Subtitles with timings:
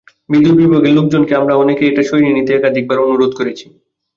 [0.31, 3.65] বিদ্যুৎ বিভাগের লোকজনকে আমরা অনেকেই এটা সরিয়ে নিতে একাধিকবার অনুরোধ করেছি।